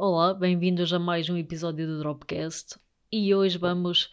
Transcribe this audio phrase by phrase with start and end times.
[0.00, 2.78] Olá, bem-vindos a mais um episódio do Dropcast.
[3.10, 4.12] E hoje vamos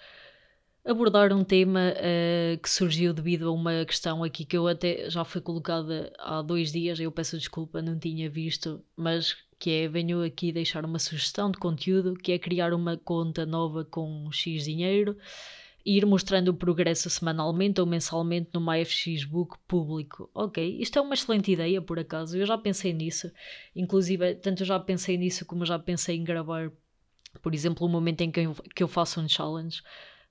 [0.83, 5.23] abordar um tema uh, que surgiu devido a uma questão aqui que eu até já
[5.23, 10.23] foi colocada há dois dias, eu peço desculpa, não tinha visto, mas que é, venho
[10.23, 15.15] aqui deixar uma sugestão de conteúdo, que é criar uma conta nova com X dinheiro
[15.85, 20.29] e ir mostrando o progresso semanalmente ou mensalmente no MyFX Book público.
[20.33, 22.35] Ok, isto é uma excelente ideia, por acaso.
[22.35, 23.31] Eu já pensei nisso.
[23.75, 26.71] Inclusive, tanto já pensei nisso como já pensei em gravar,
[27.41, 29.83] por exemplo, o momento em que eu, que eu faço um challenge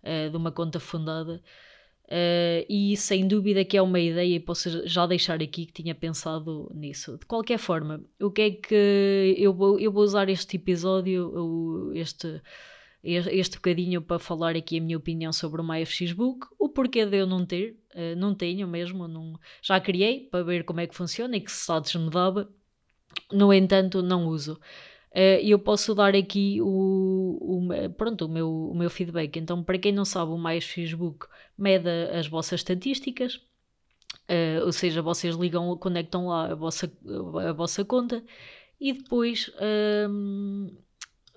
[0.02, 1.40] uh, de uma conta fundada.
[2.06, 5.94] Uh, e sem dúvida que é uma ideia e posso já deixar aqui que tinha
[5.94, 7.16] pensado nisso.
[7.16, 12.42] De qualquer forma, o que é que eu vou, eu vou usar este episódio, este
[13.04, 17.18] este bocadinho para falar aqui a minha opinião sobre o MyFX Book, o porquê de
[17.18, 20.94] eu não ter, uh, não tenho mesmo, não, já criei para ver como é que
[20.94, 22.48] funciona e que status me dava,
[23.32, 24.58] no entanto não uso.
[25.14, 26.66] Eh, e eu posso dar aqui o,
[27.40, 29.36] o, pronto, o, meu, o meu feedback.
[29.38, 33.36] Então, para quem não sabe, o MyFX Book mede as vossas estatísticas,
[34.28, 36.92] uh, ou seja, vocês ligam, conectam lá a vossa,
[37.48, 38.24] a vossa conta
[38.80, 40.68] e depois ehm,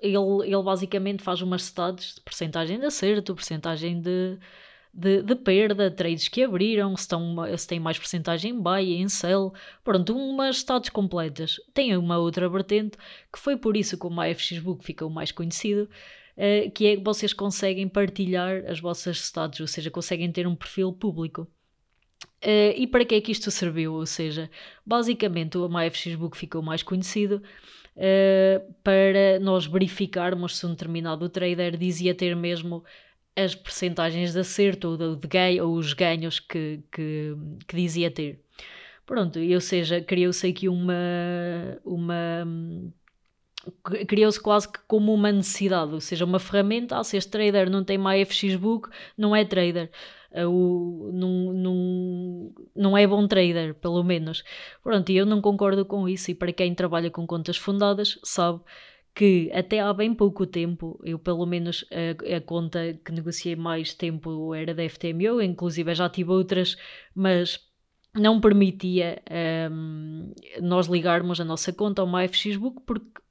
[0.02, 4.38] ele, ele basicamente faz umas stats de porcentagem de acerto, porcentagem de,
[4.94, 9.10] de, de, perda, trades que abriram, se, estão, se tem mais porcentagem em buy, em
[9.10, 9.54] sell,
[9.84, 11.60] pronto, umas stats completas.
[11.74, 12.98] Tem uma outra vertente,
[13.32, 15.90] que foi por isso que o MyFX Book ficou mais conhecido,
[16.38, 20.56] uh, que é que vocês conseguem partilhar as vossas stats, ou seja, conseguem ter um
[20.56, 21.48] perfil público.
[22.44, 23.94] Uh, e para que é que isto serviu?
[23.94, 24.50] Ou seja,
[24.86, 27.42] basicamente o MyFX Book ficou mais conhecido
[27.98, 32.84] uh, para nós verificarmos se um determinado trader dizia ter mesmo
[33.36, 37.36] as percentagens de acerto ou, de, ganho, ou os ganhos que, que,
[37.68, 38.42] que dizia ter.
[39.06, 40.94] Pronto, ou seja, criou-se aqui uma,
[41.86, 42.46] uma
[44.08, 47.84] criou-se quase que como uma necessidade, ou seja, uma ferramenta, ah, se este trader não
[47.84, 49.92] tem mais FX Book, não é trader.
[50.32, 54.44] Uh, o, não, não, não é bom trader, pelo menos.
[54.84, 58.62] Pronto, e eu não concordo com isso, e para quem trabalha com contas fundadas, sabe
[59.16, 63.94] que até há bem pouco tempo, eu pelo menos a, a conta que negociei mais
[63.94, 66.78] tempo era da FTMO, inclusive já tive outras,
[67.16, 67.60] mas
[68.14, 69.22] não permitia
[69.72, 73.22] um, nós ligarmos a nossa conta ao MyFXBook porque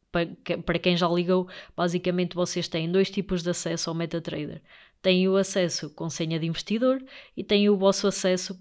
[0.65, 4.62] para quem já ligou, basicamente vocês têm dois tipos de acesso ao MetaTrader.
[5.03, 7.04] Têm o acesso com senha de investidor
[7.37, 8.59] e têm o vosso acesso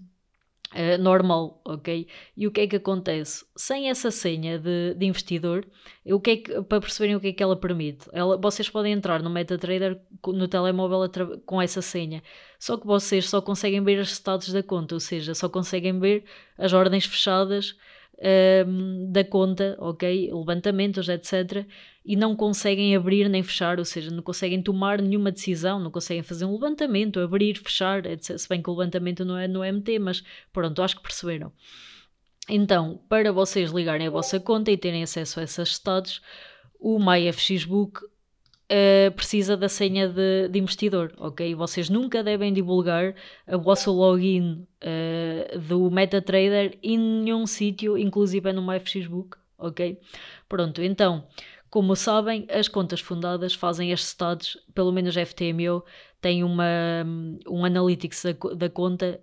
[0.74, 2.08] Uh, normal, ok?
[2.36, 3.46] E o que é que acontece?
[3.54, 5.64] Sem essa senha de, de investidor,
[6.04, 8.92] o que é que, para perceberem o que é que ela permite, ela, vocês podem
[8.92, 11.08] entrar no MetaTrader no telemóvel
[11.46, 12.20] com essa senha,
[12.58, 16.24] só que vocês só conseguem ver os estados da conta, ou seja, só conseguem ver
[16.58, 17.76] as ordens fechadas
[18.66, 20.30] um, da conta, ok?
[20.32, 21.66] Levantamentos, etc.
[22.04, 26.22] E não conseguem abrir nem fechar, ou seja, não conseguem tomar nenhuma decisão, não conseguem
[26.22, 28.38] fazer um levantamento, abrir, fechar, etc.
[28.38, 30.22] Se bem que o levantamento não é no MT, mas
[30.52, 31.52] pronto, acho que perceberam.
[32.48, 36.22] Então, para vocês ligarem a vossa conta e terem acesso a esses estados,
[36.78, 38.00] o MyFXBook
[38.70, 41.54] uh, precisa da senha de, de, investidor, ok?
[41.54, 43.14] Vocês nunca devem divulgar
[43.46, 49.98] o vosso login uh, do MetaTrader em nenhum sítio, inclusive no MyFXBook, ok?
[50.48, 51.26] Pronto, então,
[51.70, 55.84] como sabem, as contas fundadas fazem as estados, pelo menos a FTMO,
[56.20, 57.04] tem uma,
[57.48, 59.20] um analytics da, da conta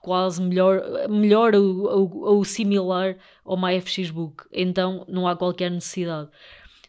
[0.00, 4.44] quase melhor, melhor ou, ou, ou, similar ao MyFXBook.
[4.52, 6.28] Então não há qualquer necessidade.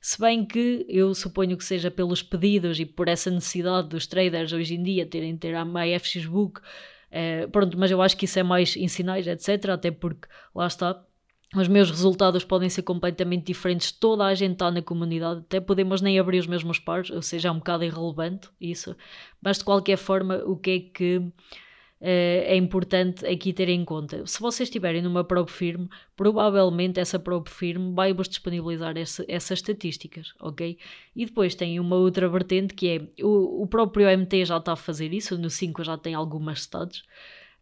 [0.02, 4.54] Se bem que eu suponho que seja pelos pedidos e por essa necessidade dos traders
[4.54, 6.62] hoje em dia terem ter a MyFX Book,
[7.12, 9.72] eh, pronto, mas eu acho que isso é mais em sinais, etc.
[9.72, 11.04] Até porque lá está,
[11.56, 16.02] os meus resultados podem ser completamente diferentes, toda a gente está na comunidade, até podemos
[16.02, 18.96] nem abrir os mesmos pares, ou seja, é um bocado irrelevante isso,
[19.42, 21.32] mas de qualquer forma, o que é que
[22.02, 24.26] é importante aqui ter em conta.
[24.26, 30.34] Se vocês estiverem numa prova firme, provavelmente essa prova firme vai-vos disponibilizar essa, essas estatísticas,
[30.40, 30.78] ok?
[31.16, 34.78] E depois tem uma outra vertente que é o, o próprio MT já está a
[34.78, 37.04] fazer isso, no 5 já tem algumas stats.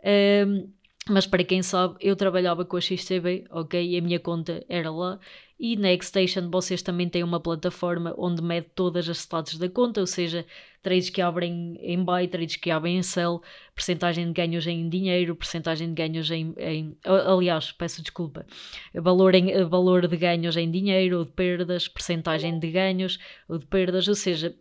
[0.03, 0.77] Um, ehm,
[1.09, 3.81] mas para quem sabe, eu trabalhava com a XTB, ok?
[3.81, 5.19] E a minha conta era lá.
[5.59, 9.99] E na Xstation vocês também têm uma plataforma onde mede todas as stats da conta,
[9.99, 10.45] ou seja,
[10.83, 13.41] trades que abrem em buy, trades que abrem em sell,
[13.73, 18.45] percentagem de ganhos em dinheiro, percentagem de ganhos em, em aliás, peço desculpa,
[18.93, 23.17] valor, em, valor de ganhos em dinheiro ou de perdas, percentagem de ganhos
[23.49, 24.55] ou de perdas, ou seja,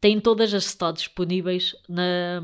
[0.00, 2.40] tem todas as stats disponíveis na,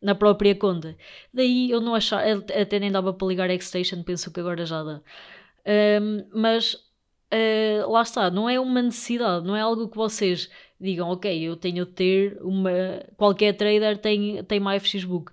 [0.00, 0.96] na própria conta.
[1.32, 2.22] Daí eu não achava,
[2.58, 5.02] até nem dava para ligar a Xstation, penso que agora já dá.
[5.66, 6.85] Um, mas
[7.36, 10.50] uh, lá está, não é uma necessidade, não é algo que vocês
[10.80, 12.70] digam, ok, eu tenho de ter uma.
[13.16, 15.32] Qualquer trader tem, tem uma FXBook.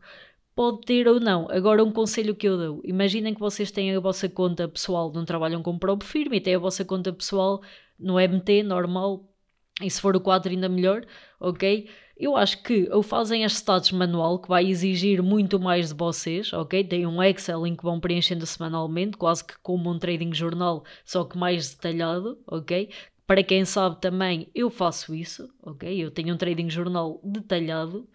[0.55, 1.47] Pode ter ou não.
[1.49, 5.25] Agora, um conselho que eu dou: imaginem que vocês têm a vossa conta pessoal, não
[5.25, 7.61] trabalham com próprio firme, e têm a vossa conta pessoal
[7.99, 9.25] no MT, normal,
[9.81, 11.05] e se for o 4 ainda melhor,
[11.39, 11.89] ok?
[12.15, 16.53] Eu acho que ou fazem as stats manual, que vai exigir muito mais de vocês,
[16.53, 16.83] ok?
[16.83, 21.23] Tem um Excel em que vão preenchendo semanalmente, quase que como um trading jornal, só
[21.23, 22.89] que mais detalhado, ok?
[23.25, 26.03] Para quem sabe também, eu faço isso, ok?
[26.03, 28.07] Eu tenho um trading jornal detalhado,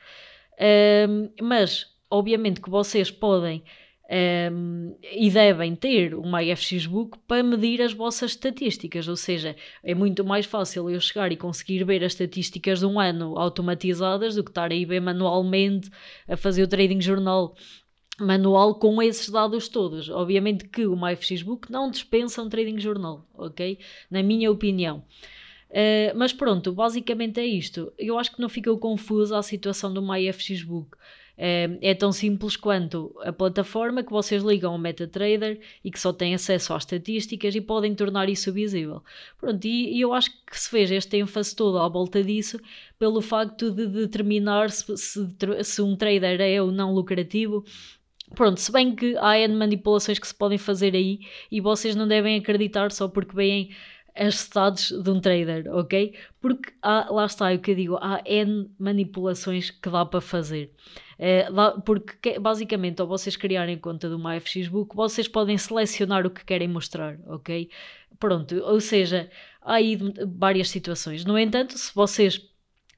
[1.09, 3.65] um, mas obviamente que vocês podem
[4.11, 9.95] um, e devem ter uma IFX Book para medir as vossas estatísticas, ou seja, é
[9.95, 14.43] muito mais fácil eu chegar e conseguir ver as estatísticas de um ano automatizadas do
[14.43, 15.91] que estar aí ver manualmente
[16.27, 17.55] a fazer o trading jornal
[18.19, 20.09] manual com esses dados todos.
[20.09, 23.79] Obviamente que o MyFXBook não dispensa um trading jornal, ok?
[24.11, 25.05] Na minha opinião.
[25.71, 27.93] Uh, mas pronto, basicamente é isto.
[27.99, 30.97] Eu acho que não ficou confusa a situação do MyFXBook.
[31.39, 36.35] É tão simples quanto a plataforma que vocês ligam ao MetaTrader e que só têm
[36.35, 39.03] acesso às estatísticas e podem tornar isso visível.
[39.39, 42.61] Pronto, e, e eu acho que se fez este ênfase todo à volta disso
[42.99, 45.29] pelo facto de determinar se, se,
[45.63, 47.65] se um trader é ou não lucrativo
[48.35, 51.21] Pronto, se bem que há N manipulações que se podem fazer aí
[51.51, 53.71] e vocês não devem acreditar só porque veem
[54.15, 56.15] as stats de um trader, ok?
[56.41, 60.21] Porque há, lá está é o que eu digo, há N manipulações que dá para
[60.21, 60.73] fazer.
[61.19, 61.49] É,
[61.85, 67.19] porque basicamente, ao vocês criarem conta do MyFXBook, vocês podem selecionar o que querem mostrar,
[67.27, 67.69] ok?
[68.21, 69.29] Pronto, ou seja,
[69.61, 69.99] há aí
[70.37, 71.25] várias situações.
[71.25, 72.41] No entanto, se vocês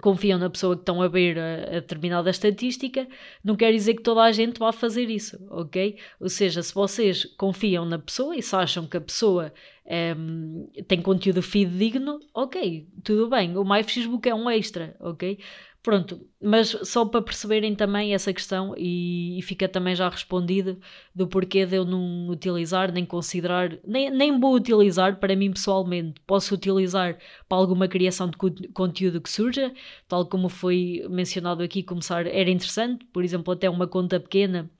[0.00, 3.06] confiam na pessoa que estão a ver a, a, determinada estatística,
[3.44, 5.98] não quer dizer que toda a gente vá fazer isso, ok?
[6.18, 9.52] Ou seja, se vocês confiam na pessoa e se acham que a pessoa
[9.90, 13.56] um, tem conteúdo fidedigno, ok, tudo bem.
[13.56, 15.38] O MyFXbook é um extra, ok?
[15.82, 20.78] Pronto, mas só para perceberem também essa questão e, e, fica também já respondido
[21.14, 26.20] do porquê de eu não utilizar, nem considerar, nem, nem vou utilizar para mim pessoalmente.
[26.26, 28.36] Posso utilizar para alguma criação de
[28.74, 29.72] conteúdo que surja,
[30.06, 34.70] tal como foi mencionado aqui, começar era interessante, por exemplo, até uma conta pequena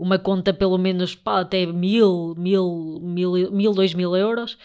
[0.00, 4.56] uma conta pelo menos pá, até mil, mil, mil, mil, dois mil euros.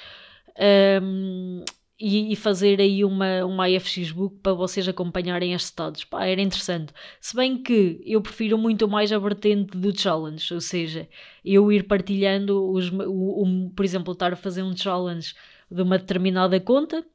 [1.01, 1.63] Um,
[1.99, 6.03] e, e, fazer aí uma, uma IFX Book para vocês acompanharem as estados.
[6.03, 6.93] Pá, era interessante.
[7.21, 11.07] Se bem que eu prefiro muito mais a vertente do challenge, ou seja,
[11.43, 15.33] eu ir partilhando, os, o, o, por exemplo, estar a fazer um challenge
[15.71, 17.05] de uma determinada conta,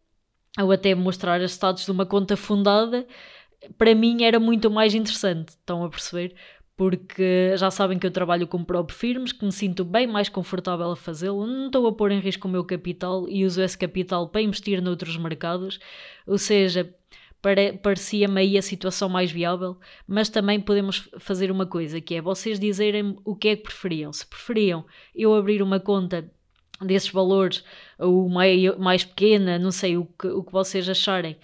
[0.58, 3.06] ou até mostrar as estados de uma conta fundada,
[3.76, 5.50] para mim era muito mais interessante.
[5.50, 6.34] Estão a perceber?
[6.80, 10.90] Porque já sabem que eu trabalho com próprios firmes, que me sinto bem mais confortável
[10.90, 14.30] a fazê-lo, não estou a pôr em risco o meu capital e uso esse capital
[14.30, 15.78] para investir noutros mercados,
[16.26, 16.90] ou seja,
[17.82, 22.58] parecia-me aí a situação mais viável, mas também podemos fazer uma coisa, que é vocês
[22.58, 24.10] dizerem o que é que preferiam.
[24.10, 26.32] Se preferiam eu abrir uma conta
[26.80, 27.62] desses valores,
[27.98, 31.36] ou mais, mais pequena, não sei o que, o que vocês acharem,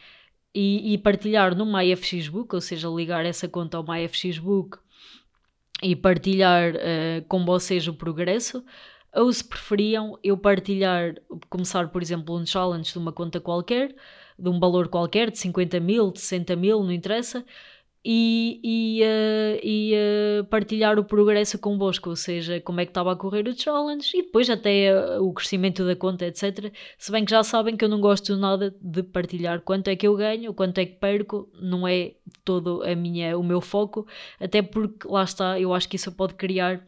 [0.55, 4.79] e, e partilhar no MyFXBook, ou seja, ligar essa conta ao MyFXBook
[5.82, 8.65] e partilhar uh, com vocês o progresso,
[9.15, 11.15] ou se preferiam eu partilhar,
[11.48, 13.94] começar por exemplo um challenge de uma conta qualquer,
[14.39, 17.44] de um valor qualquer, de 50 mil, de 60 mil, não interessa,
[18.08, 19.93] e, e, uh, e
[20.41, 24.17] uh, partilhar o progresso convosco, ou seja, como é que estava a correr o challenge
[24.17, 26.72] e depois até uh, o crescimento da conta, etc.
[26.96, 30.06] Se bem que já sabem que eu não gosto nada de partilhar quanto é que
[30.06, 32.13] eu ganho, quanto é que perco, não é
[32.44, 34.06] todo a minha, o meu foco,
[34.39, 36.86] até porque lá está, eu acho que isso pode criar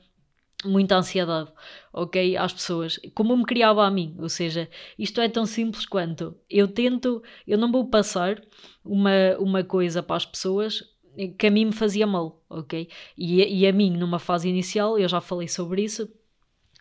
[0.64, 1.52] muita ansiedade,
[1.92, 6.36] ok, às pessoas, como me criava a mim, ou seja, isto é tão simples quanto
[6.48, 8.40] eu tento, eu não vou passar
[8.84, 10.96] uma, uma coisa para as pessoas
[11.26, 12.88] que a mim me fazia mal, ok?
[13.16, 16.08] E, e a mim, numa fase inicial, eu já falei sobre isso,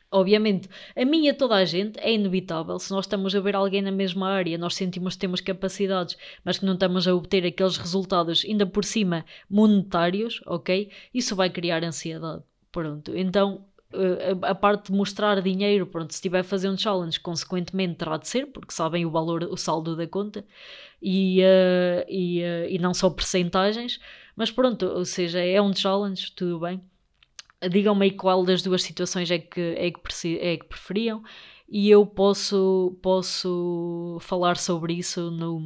[0.09, 2.79] Obviamente, a mim e a toda a gente é inevitável.
[2.79, 6.57] Se nós estamos a ver alguém na mesma área, nós sentimos que temos capacidades, mas
[6.57, 10.89] que não estamos a obter aqueles resultados, ainda por cima monetários, ok?
[11.13, 12.41] Isso vai criar ansiedade.
[12.71, 13.17] Pronto.
[13.17, 17.95] Então, eh, a, parte de mostrar dinheiro, pronto, se estiver a fazer um challenge, consequentemente
[17.95, 20.45] terá de ser, porque sabem o valor, o saldo da conta,
[21.01, 23.99] e, uh, e, uh, e não só percentagens.
[24.37, 26.79] Mas pronto, ou seja, é um challenge, tudo bem.
[27.71, 31.23] Digam-me aí qual das duas situações é que, é que, é que preferiam
[31.67, 35.59] e eu posso, posso falar sobre isso no.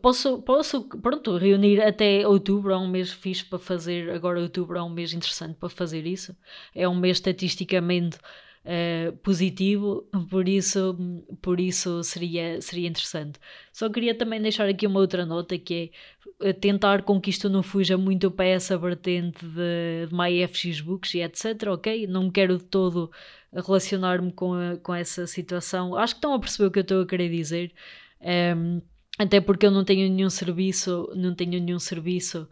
[0.00, 4.08] Posso, posso pronto, reunir até outubro, é um mês fixe para fazer.
[4.10, 6.34] Agora, outubro é um mês interessante para fazer isso.
[6.74, 8.18] É um mês estatisticamente
[8.66, 10.96] uh, positivo, por isso,
[11.40, 13.38] por isso seria, seria interessante.
[13.72, 15.92] Só queria também deixar aqui uma outra nota que
[16.40, 21.14] é tentar com que isto não fuja muito para essa vertente de, de MyFX Books
[21.14, 22.06] e etc, ok?
[22.06, 23.10] Não quero de todo
[23.52, 25.96] relacionar-me com, com essa situação.
[25.96, 27.72] Acho que estão a perceber o que eu estou a querer dizer.
[28.20, 28.82] Um,
[29.18, 32.46] até porque eu não tenho nenhum serviço, não tenho nenhum serviço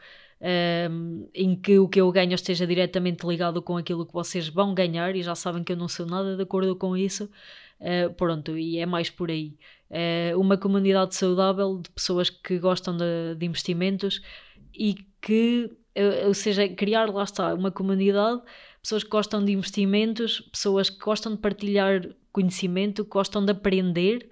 [0.44, 4.74] um, em que o que eu ganho esteja diretamente ligado com aquilo que vocês vão
[4.74, 7.30] ganhar e já sabem que eu não sou nada de acordo com isso.
[7.80, 9.56] Uh, pronto, e é mais por aí.
[9.90, 14.20] Uh, uma comunidade saudável de pessoas que gostam de, de investimentos
[14.74, 18.42] e que, uh, ou seja, criar lá está uma comunidade,
[18.82, 24.28] pessoas que gostam de investimentos, pessoas que gostam de partilhar conhecimento, que gostam de aprender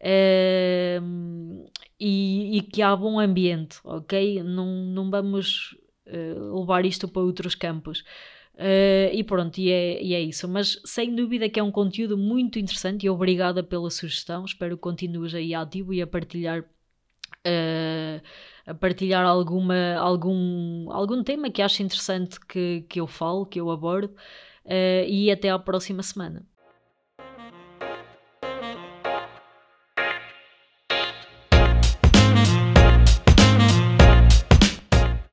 [0.00, 4.42] uh, e, e, que há bom ambiente, ok?
[4.42, 5.76] Não, não vamos
[6.06, 8.00] uh, levar isto para outros campos.
[8.54, 10.48] Uh, e pronto, e é, e é isso.
[10.48, 14.44] Mas sem dúvida que é um conteúdo muito interessante e obrigada pela sugestão.
[14.44, 16.62] Espero que continues aí ativo e a partilhar.
[17.46, 18.20] Uh,
[18.66, 23.70] a partilhar alguma, algum, algum tema que ache interessante que, que eu falo, que eu
[23.70, 24.12] abordo,
[25.06, 26.44] e até à próxima semana.